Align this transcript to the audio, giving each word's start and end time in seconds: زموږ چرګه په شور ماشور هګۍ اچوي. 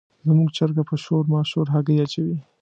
زموږ 0.27 0.49
چرګه 0.57 0.83
په 0.89 0.95
شور 1.03 1.23
ماشور 1.33 1.65
هګۍ 1.73 1.97
اچوي. 2.05 2.37